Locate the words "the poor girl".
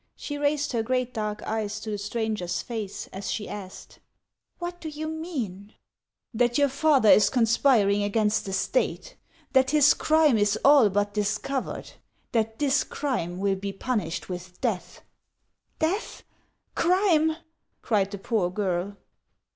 18.09-18.97